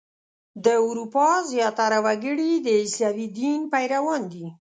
د 0.65 0.67
اروپا 0.87 1.29
زیاتره 1.51 1.99
وګړي 2.05 2.51
د 2.65 2.67
عیسوي 2.81 3.27
دین 3.39 3.59
پیروان 3.73 4.21
دي. 4.33 4.45